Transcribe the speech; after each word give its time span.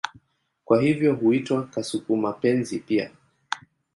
Kwa 0.65 0.81
hivyo 0.81 1.15
huitwa 1.15 1.67
kasuku-mapenzi 1.67 2.79
pia. 2.79 3.11